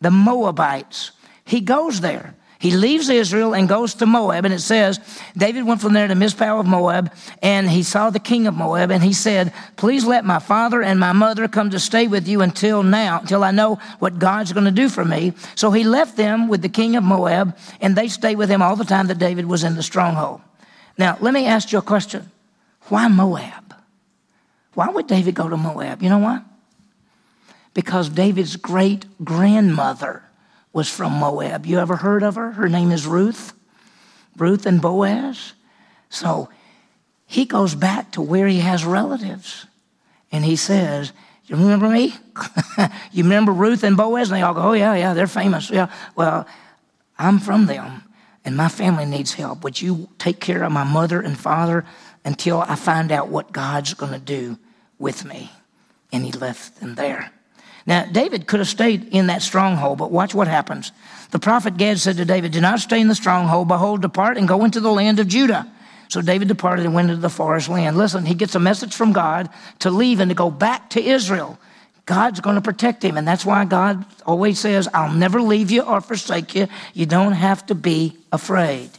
[0.00, 1.10] the Moabites.
[1.44, 2.36] He goes there.
[2.60, 4.98] He leaves Israel and goes to Moab, and it says
[5.36, 8.90] David went from there to Mizpah of Moab, and he saw the king of Moab,
[8.90, 12.42] and he said, Please let my father and my mother come to stay with you
[12.42, 15.34] until now, until I know what God's going to do for me.
[15.54, 18.74] So he left them with the king of Moab, and they stayed with him all
[18.74, 20.40] the time that David was in the stronghold.
[20.98, 22.28] Now, let me ask you a question
[22.88, 23.76] Why Moab?
[24.74, 26.02] Why would David go to Moab?
[26.02, 26.40] You know why?
[27.72, 30.27] Because David's great grandmother
[30.78, 31.66] was from Moab.
[31.66, 32.52] You ever heard of her?
[32.52, 33.52] Her name is Ruth.
[34.36, 35.54] Ruth and Boaz.
[36.08, 36.50] So
[37.26, 39.66] he goes back to where he has relatives.
[40.30, 41.12] And he says,
[41.46, 42.14] You remember me?
[43.10, 44.30] you remember Ruth and Boaz?
[44.30, 45.68] And they all go, Oh, yeah, yeah, they're famous.
[45.68, 45.90] Yeah.
[46.14, 46.46] Well,
[47.18, 48.04] I'm from them,
[48.44, 49.64] and my family needs help.
[49.64, 51.84] Would you take care of my mother and father
[52.24, 54.56] until I find out what God's going to do
[54.96, 55.50] with me?
[56.12, 57.32] And he left them there.
[57.88, 60.92] Now, David could have stayed in that stronghold, but watch what happens.
[61.30, 63.66] The prophet Gad said to David, Do not stay in the stronghold.
[63.66, 65.66] Behold, depart and go into the land of Judah.
[66.08, 67.96] So David departed and went into the forest land.
[67.96, 69.48] Listen, he gets a message from God
[69.78, 71.58] to leave and to go back to Israel.
[72.04, 73.16] God's going to protect him.
[73.16, 76.68] And that's why God always says, I'll never leave you or forsake you.
[76.92, 78.90] You don't have to be afraid.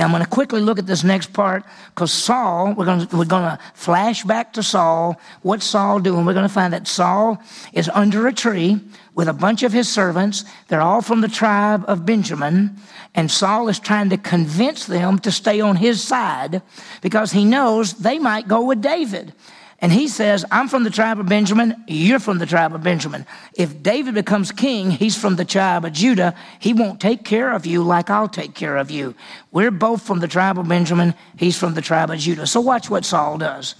[0.00, 1.62] Now, I'm going to quickly look at this next part
[1.94, 5.20] because Saul, we're going, to, we're going to flash back to Saul.
[5.42, 6.24] What's Saul doing?
[6.24, 7.38] We're going to find that Saul
[7.74, 8.80] is under a tree
[9.14, 10.46] with a bunch of his servants.
[10.68, 12.78] They're all from the tribe of Benjamin.
[13.14, 16.62] And Saul is trying to convince them to stay on his side
[17.02, 19.34] because he knows they might go with David.
[19.82, 23.24] And he says, I'm from the tribe of Benjamin, you're from the tribe of Benjamin.
[23.54, 26.34] If David becomes king, he's from the tribe of Judah.
[26.58, 29.14] He won't take care of you like I'll take care of you.
[29.52, 32.46] We're both from the tribe of Benjamin, he's from the tribe of Judah.
[32.46, 33.74] So watch what Saul does.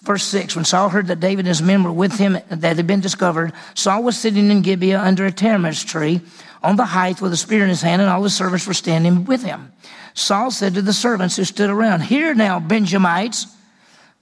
[0.00, 2.86] Verse 6 When Saul heard that David and his men were with him, that had
[2.86, 6.22] been discovered, Saul was sitting in Gibeah under a tamarisk tree
[6.62, 9.26] on the height with a spear in his hand, and all his servants were standing
[9.26, 9.72] with him.
[10.14, 13.46] Saul said to the servants who stood around, Hear now, Benjamites.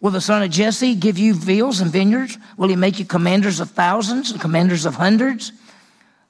[0.00, 2.38] Will the son of Jesse give you fields and vineyards?
[2.56, 5.52] Will he make you commanders of thousands and commanders of hundreds?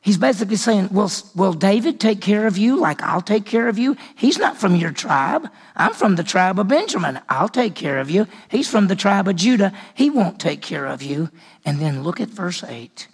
[0.03, 3.79] He's basically saying, will, will David take care of you like I'll take care of
[3.79, 3.97] you?
[4.17, 5.47] He's not from your tribe.
[5.77, 7.21] I'm from the tribe of Benjamin.
[7.29, 8.27] I'll take care of you.
[8.49, 9.73] He's from the tribe of Judah.
[9.95, 11.29] He won't take care of you.
[11.67, 13.09] And then look at verse 8.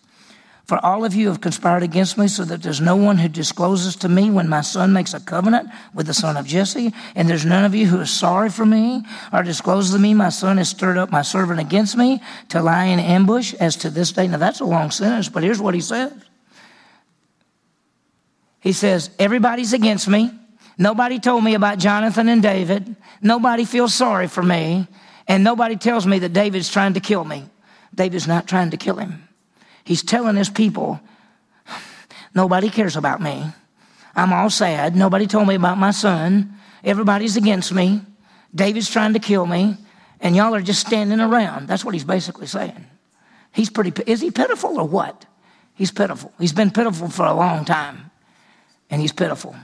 [0.67, 3.95] For all of you have conspired against me, so that there's no one who discloses
[3.97, 7.45] to me when my son makes a covenant with the son of Jesse, and there's
[7.45, 10.69] none of you who is sorry for me or discloses to me my son has
[10.69, 14.27] stirred up my servant against me to lie in ambush as to this day.
[14.27, 16.13] Now that's a long sentence, but here's what he says.
[18.59, 20.33] He says, Everybody's against me.
[20.79, 22.97] Nobody told me about Jonathan and David.
[23.23, 24.89] Nobody feels sorry for me.
[25.29, 27.45] And nobody tells me that David's trying to kill me.
[27.95, 29.26] David's not trying to kill him.
[29.87, 31.01] He's telling his people,
[32.35, 33.45] nobody cares about me.
[34.17, 34.97] I'm all sad.
[34.97, 36.55] Nobody told me about my son.
[36.83, 38.03] Everybody's against me.
[38.53, 39.77] David's trying to kill me.
[40.21, 41.69] And y'all are just standing around.
[41.69, 42.85] That's what he's basically saying.
[43.53, 45.25] He's pretty, is he pitiful or what?
[45.75, 46.33] He's pitiful.
[46.41, 48.11] He's been pitiful for a long time.
[48.91, 49.55] And he's pitiful.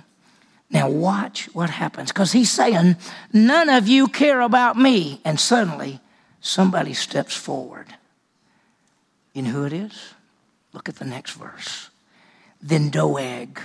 [0.71, 2.13] Now watch what happens.
[2.13, 2.95] Because he's saying,
[3.33, 5.21] none of you care about me.
[5.25, 6.01] And suddenly
[6.41, 7.87] somebody steps forward.
[9.33, 10.15] You know who it is?
[10.73, 11.91] Look at the next verse.
[12.61, 13.61] Then Doeg,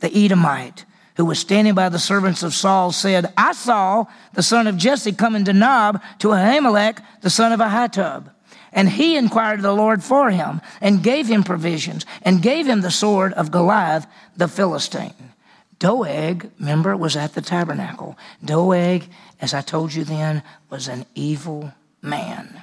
[0.00, 0.84] the Edomite,
[1.16, 5.12] who was standing by the servants of Saul, said, I saw the son of Jesse
[5.12, 8.30] coming to Nob to Ahimelech, the son of Ahitub.
[8.72, 12.80] And he inquired of the Lord for him and gave him provisions and gave him
[12.80, 15.14] the sword of Goliath the Philistine.
[15.78, 18.18] Doeg, remember, was at the tabernacle.
[18.44, 19.04] Doeg,
[19.40, 21.72] as I told you then, was an evil
[22.02, 22.53] man.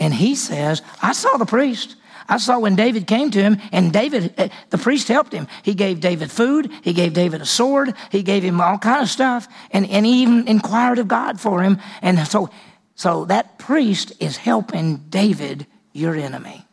[0.00, 1.94] And he says, I saw the priest.
[2.28, 5.46] I saw when David came to him, and David, eh, the priest helped him.
[5.62, 6.70] He gave David food.
[6.82, 7.94] He gave David a sword.
[8.10, 11.62] He gave him all kind of stuff, and, and he even inquired of God for
[11.62, 11.78] him.
[12.02, 12.48] And so,
[12.94, 16.64] so that priest is helping David, your enemy.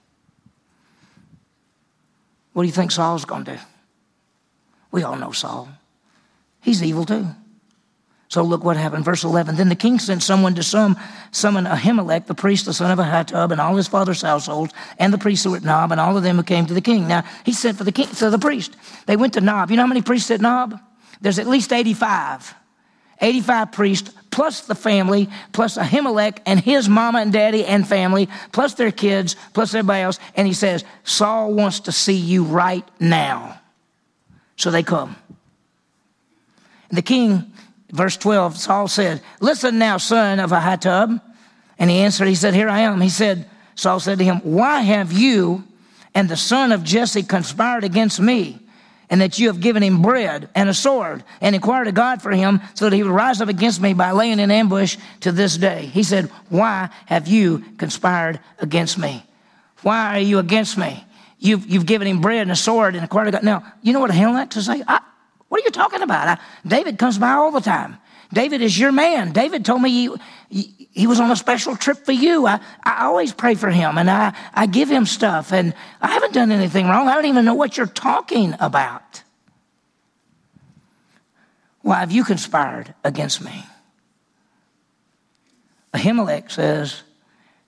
[2.54, 3.60] What do you think Saul's going to do?
[4.92, 5.70] We all know Saul.
[6.62, 7.28] He's evil too.
[8.30, 9.06] So look what happened.
[9.06, 9.56] Verse 11.
[9.56, 10.98] Then the king sent someone to some,
[11.32, 15.18] summon Ahimelech, the priest, the son of Ahitub, and all his father's household, and the
[15.18, 17.08] priests who were at Nob, and all of them who came to the king.
[17.08, 18.76] Now, he sent for the king, so the priest.
[19.06, 19.72] They went to Nob.
[19.72, 20.78] You know how many priests at Nob?
[21.22, 22.54] There's at least 85.
[23.20, 28.76] 85 priests, plus the family, plus Ahimelech and his mama and daddy and family, plus
[28.76, 30.20] their kids, plus everybody else.
[30.36, 33.60] And he says, Saul wants to see you right now.
[34.56, 35.16] So they come.
[36.90, 37.52] And the king
[37.92, 41.22] verse 12, Saul said, Listen now, son of Ahitub.
[41.80, 43.02] And he answered, He said, Here I am.
[43.02, 45.64] He said, Saul said to him, Why have you
[46.14, 48.60] and the son of Jesse conspired against me?
[49.10, 52.32] And that you have given him bread and a sword and inquired of God for
[52.32, 55.56] him so that he would rise up against me by laying in ambush to this
[55.56, 55.86] day.
[55.86, 59.24] He said, Why have you conspired against me?
[59.84, 61.06] Why are you against me?
[61.40, 63.44] You've, you've given him bread and a sword and inquired of God.
[63.44, 64.84] Now, you know what Ahimelech to say?
[64.88, 65.00] I,
[65.50, 66.28] what are you talking about?
[66.28, 67.98] I, David comes by all the time.
[68.34, 69.32] David is your man.
[69.32, 70.10] David told me
[70.50, 72.46] he, he, was on a special trip for you.
[72.46, 76.34] I, I always pray for him and I, I give him stuff and I haven't
[76.34, 77.08] done anything wrong.
[77.08, 79.24] I don't even know what you're talking about.
[81.82, 83.64] Why have you conspired against me?
[85.94, 87.04] Ahimelech says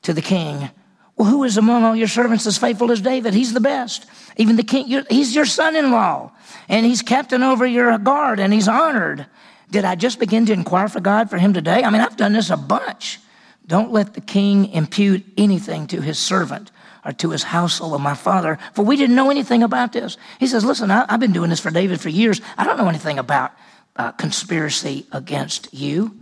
[0.01, 0.69] to the king,
[1.15, 3.33] Well, who is among all your servants as faithful as David?
[3.33, 4.05] He's the best.
[4.39, 6.31] Even the king, he's your son in law
[6.69, 9.25] and he's captain over your guard and he's honored.
[9.69, 11.83] Did I just begin to inquire for God for him today?
[11.83, 13.19] I mean, I've done this a bunch.
[13.67, 16.71] Don't let the king impute anything to his servant
[17.03, 20.17] or to his household of my father, for we didn't know anything about this.
[20.39, 22.39] He says, Listen, I, have been doing this for David for years.
[22.57, 23.51] I don't know anything about
[23.97, 26.17] uh, conspiracy against you.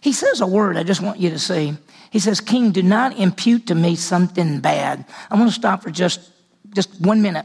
[0.00, 1.76] He says a word I just want you to see.
[2.10, 5.04] He says, King, do not impute to me something bad.
[5.30, 6.30] I want to stop for just,
[6.72, 7.44] just one minute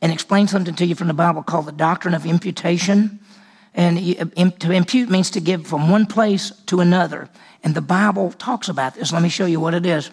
[0.00, 3.20] and explain something to you from the Bible called the doctrine of imputation.
[3.74, 3.98] And
[4.60, 7.28] to impute means to give from one place to another.
[7.62, 9.12] And the Bible talks about this.
[9.12, 10.10] Let me show you what it is.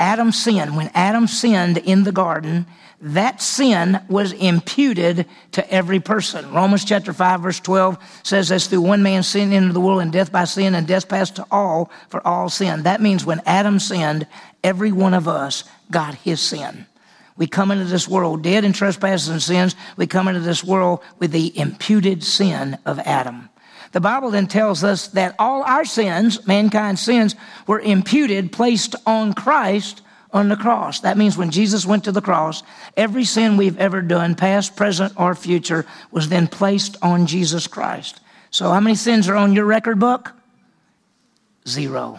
[0.00, 0.76] Adam sinned.
[0.76, 2.66] When Adam sinned in the garden,
[3.00, 6.52] that sin was imputed to every person.
[6.52, 10.12] Romans chapter 5 verse 12 says as through one man sin into the world and
[10.12, 12.84] death by sin and death passed to all for all sin.
[12.84, 14.26] That means when Adam sinned,
[14.62, 16.86] every one of us got his sin.
[17.36, 19.74] We come into this world dead in trespasses and sins.
[19.96, 23.48] We come into this world with the imputed sin of Adam.
[23.92, 27.34] The Bible then tells us that all our sins, mankind's sins,
[27.66, 31.00] were imputed, placed on Christ on the cross.
[31.00, 32.62] That means when Jesus went to the cross,
[32.96, 38.20] every sin we've ever done, past, present, or future, was then placed on Jesus Christ.
[38.50, 40.32] So, how many sins are on your record book?
[41.68, 42.18] Zero.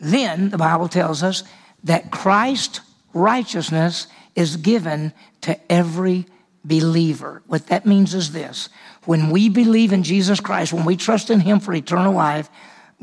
[0.00, 1.44] Then the Bible tells us
[1.84, 2.80] that Christ's
[3.14, 6.26] righteousness is given to every
[6.64, 7.42] believer.
[7.46, 8.68] What that means is this
[9.04, 12.48] when we believe in Jesus Christ, when we trust in Him for eternal life,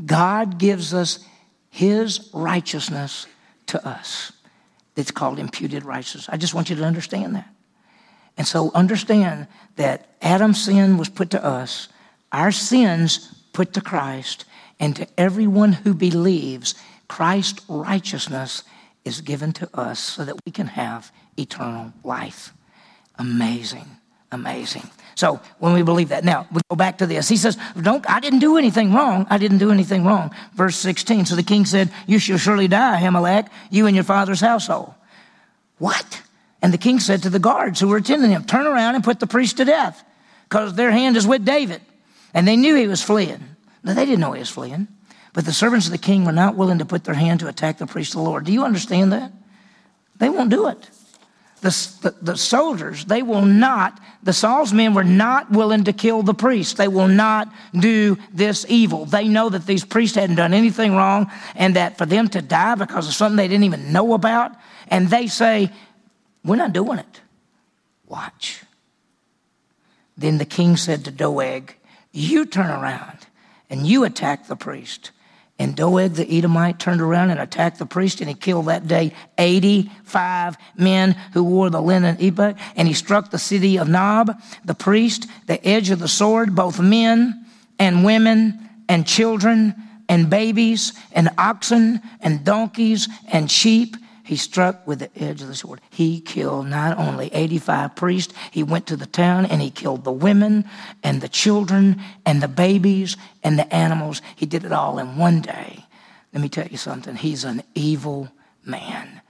[0.05, 1.19] God gives us
[1.69, 3.25] His righteousness
[3.67, 4.31] to us.
[4.95, 6.29] It's called imputed righteousness.
[6.29, 7.49] I just want you to understand that.
[8.37, 11.87] And so understand that Adam's sin was put to us,
[12.31, 14.45] our sins put to Christ,
[14.79, 16.75] and to everyone who believes,
[17.07, 18.63] Christ's righteousness
[19.05, 22.53] is given to us so that we can have eternal life.
[23.19, 23.85] Amazing,
[24.31, 24.89] amazing.
[25.15, 27.29] So when we believe that, now we go back to this.
[27.29, 28.09] He says, "Don't.
[28.09, 29.27] I didn't do anything wrong.
[29.29, 31.25] I didn't do anything wrong." Verse sixteen.
[31.25, 34.93] So the king said, "You shall surely die, Ahimelech, you and your father's household."
[35.77, 36.21] What?
[36.61, 39.19] And the king said to the guards who were attending him, "Turn around and put
[39.19, 40.03] the priest to death,
[40.49, 41.81] because their hand is with David."
[42.33, 43.43] And they knew he was fleeing.
[43.83, 44.87] No, they didn't know he was fleeing.
[45.33, 47.79] But the servants of the king were not willing to put their hand to attack
[47.79, 48.45] the priest of the Lord.
[48.45, 49.31] Do you understand that?
[50.17, 50.89] They won't do it
[51.63, 56.21] the, the, the, soldiers, they will not, the Saul's men were not willing to kill
[56.21, 56.73] the priests.
[56.73, 59.05] They will not do this evil.
[59.05, 62.75] They know that these priests hadn't done anything wrong and that for them to die
[62.75, 64.51] because of something they didn't even know about,
[64.89, 65.71] and they say,
[66.43, 67.21] We're not doing it.
[68.07, 68.63] Watch.
[70.17, 71.75] Then the king said to Doeg,
[72.11, 73.19] You turn around
[73.69, 75.11] and you attack the priest.
[75.63, 79.13] And Doeg the Edomite turned around and attacked the priest, and he killed that day
[79.37, 82.57] 85 men who wore the linen ephod.
[82.75, 86.81] And he struck the city of Nob, the priest, the edge of the sword, both
[86.81, 87.45] men
[87.79, 89.73] and women and children
[90.09, 95.55] and babies and oxen and donkeys and sheep he struck with the edge of the
[95.55, 95.81] sword.
[95.89, 100.13] He killed not only 85 priests, he went to the town and he killed the
[100.13, 100.63] women
[101.03, 104.21] and the children and the babies and the animals.
[104.35, 105.85] He did it all in one day.
[106.31, 107.15] Let me tell you something.
[107.15, 108.29] He's an evil
[108.65, 109.21] man.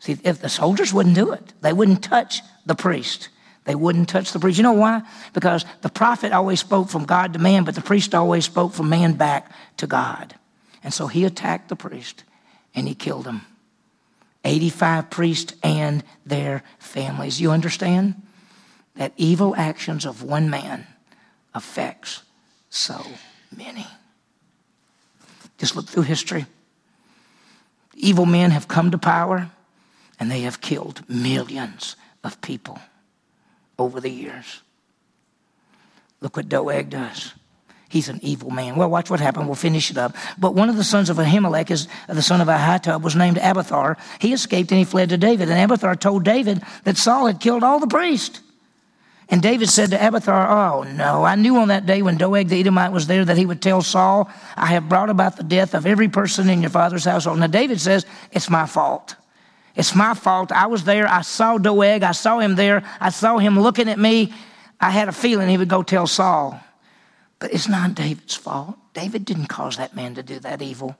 [0.00, 3.28] See, if the soldiers wouldn't do it, they wouldn't touch the priest.
[3.64, 4.58] They wouldn't touch the priest.
[4.58, 5.02] You know why?
[5.34, 8.88] Because the prophet always spoke from God to man, but the priest always spoke from
[8.88, 10.34] man back to God.
[10.82, 12.24] And so he attacked the priest
[12.74, 13.42] and he killed him.
[14.44, 17.40] 85 priests and their families.
[17.40, 18.20] You understand?
[18.96, 20.86] That evil actions of one man
[21.54, 22.22] affects
[22.68, 23.00] so
[23.56, 23.86] many.
[25.58, 26.46] Just look through history.
[27.94, 29.50] Evil men have come to power
[30.18, 32.78] and they have killed millions of people
[33.78, 34.62] over the years.
[36.20, 37.34] Look what Doeg does.
[37.92, 38.76] He's an evil man.
[38.76, 39.48] Well, watch what happened.
[39.48, 40.16] We'll finish it up.
[40.38, 43.36] But one of the sons of Ahimelech, is uh, the son of Ahitub, was named
[43.36, 43.98] Abiathar.
[44.18, 45.50] He escaped and he fled to David.
[45.50, 48.40] And Abiathar told David that Saul had killed all the priests.
[49.28, 52.60] And David said to Abiathar, Oh, no, I knew on that day when Doeg the
[52.60, 55.84] Edomite was there that he would tell Saul, I have brought about the death of
[55.84, 57.40] every person in your father's household.
[57.40, 59.16] Now, David says, It's my fault.
[59.76, 60.50] It's my fault.
[60.50, 61.06] I was there.
[61.06, 62.02] I saw Doeg.
[62.02, 62.84] I saw him there.
[62.98, 64.32] I saw him looking at me.
[64.80, 66.58] I had a feeling he would go tell Saul.
[67.42, 68.76] But it's not David's fault.
[68.94, 70.96] David didn't cause that man to do that evil.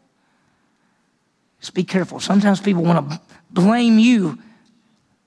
[1.61, 2.19] Just be careful.
[2.19, 4.41] Sometimes people want to blame you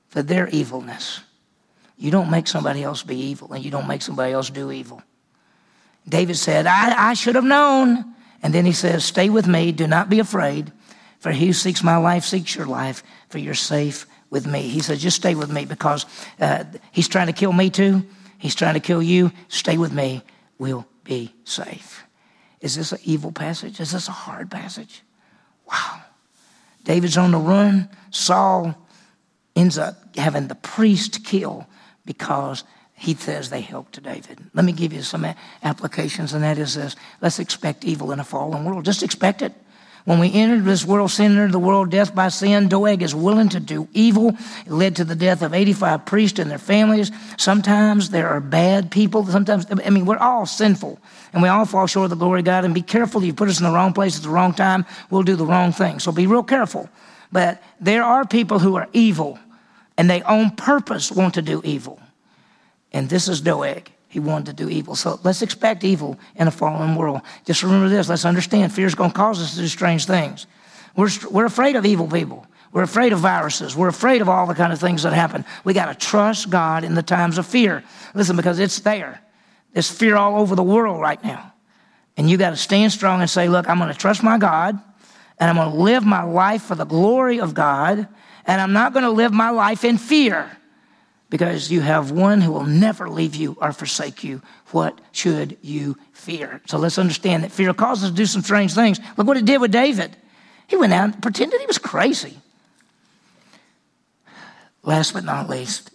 [0.09, 1.21] for their evilness.
[1.97, 5.01] You don't make somebody else be evil, and you don't make somebody else do evil.
[6.05, 8.13] David said, I, I should have known.
[8.43, 10.69] And then he says, Stay with me, do not be afraid,
[11.19, 14.63] for he who seeks my life seeks your life, for you're safe with me.
[14.63, 16.05] He said, Just stay with me because
[16.41, 18.05] uh, he's trying to kill me too.
[18.37, 19.31] He's trying to kill you.
[19.47, 20.21] Stay with me.
[20.57, 22.03] We'll be safe.
[22.59, 23.79] Is this an evil passage?
[23.79, 25.03] Is this a hard passage?
[25.65, 26.01] Wow.
[26.83, 27.89] David's on the run.
[28.11, 28.75] Saul
[29.55, 31.67] ends up having the priest kill
[32.05, 34.39] because he says they helped David.
[34.53, 35.25] Let me give you some
[35.63, 36.95] applications, and that is this.
[37.21, 38.85] Let's expect evil in a fallen world.
[38.85, 39.53] Just expect it.
[40.05, 42.67] When we entered this world, sin entered the world, death by sin.
[42.67, 44.37] Doeg is willing to do evil.
[44.65, 47.11] It led to the death of 85 priests and their families.
[47.37, 49.25] Sometimes there are bad people.
[49.25, 50.99] Sometimes, I mean, we're all sinful
[51.33, 52.65] and we all fall short of the glory of God.
[52.65, 55.23] And be careful you put us in the wrong place at the wrong time, we'll
[55.23, 55.97] do the wrong thing.
[55.97, 56.87] So be real careful.
[57.31, 59.39] But there are people who are evil
[59.97, 61.99] and they on purpose want to do evil.
[62.93, 63.91] And this is Doeg.
[64.15, 64.95] He wanted to do evil.
[64.95, 67.19] So let's expect evil in a fallen world.
[67.43, 68.07] Just remember this.
[68.07, 70.47] Let's understand fear is going to cause us to do strange things.
[70.95, 72.47] We're, we're afraid of evil people.
[72.71, 73.75] We're afraid of viruses.
[73.75, 75.43] We're afraid of all the kind of things that happen.
[75.65, 77.83] We got to trust God in the times of fear.
[78.13, 79.19] Listen, because it's there.
[79.73, 81.51] There's fear all over the world right now.
[82.15, 84.79] And you got to stand strong and say, look, I'm going to trust my God
[85.41, 88.07] and I'm going to live my life for the glory of God
[88.45, 90.57] and I'm not going to live my life in fear
[91.29, 94.41] because you have one who will never leave you or forsake you.
[94.71, 96.61] What should you fear?
[96.67, 98.99] So let's understand that fear causes us to do some strange things.
[99.17, 100.15] Look what it did with David.
[100.67, 102.37] He went out and pretended he was crazy.
[104.83, 105.91] Last but not least,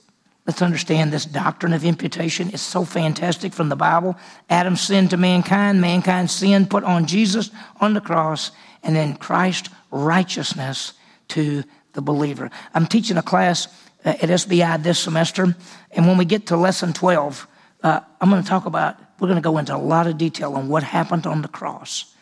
[0.46, 4.16] let's understand this doctrine of imputation is so fantastic from the Bible.
[4.48, 7.50] Adam sinned to mankind, mankind sinned, put on Jesus
[7.80, 8.50] on the cross,
[8.82, 10.94] and then Christ's righteousness
[11.28, 11.62] to
[11.92, 12.50] the believer.
[12.74, 13.68] I'm teaching a class
[14.04, 15.54] at SBI this semester.
[15.92, 17.46] And when we get to lesson 12,
[17.82, 20.54] uh, I'm going to talk about, we're going to go into a lot of detail
[20.54, 22.14] on what happened on the cross,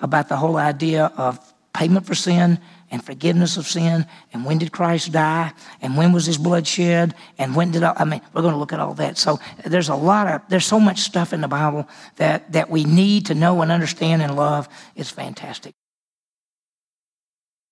[0.00, 1.38] about the whole idea of
[1.74, 2.58] payment for sin
[2.90, 5.52] and forgiveness of sin, and when did Christ die,
[5.82, 8.72] and when was his blood shed, and when did, I mean, we're going to look
[8.72, 9.18] at all that.
[9.18, 12.84] So there's a lot of, there's so much stuff in the Bible that, that we
[12.84, 14.68] need to know and understand and love.
[14.96, 15.74] It's fantastic.